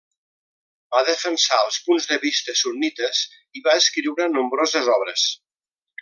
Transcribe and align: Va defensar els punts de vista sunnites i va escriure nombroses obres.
Va 0.95 1.01
defensar 1.09 1.59
els 1.65 1.77
punts 1.89 2.07
de 2.13 2.17
vista 2.23 2.55
sunnites 2.63 3.21
i 3.61 3.65
va 3.71 3.75
escriure 3.85 4.31
nombroses 4.37 4.89
obres. 4.99 5.27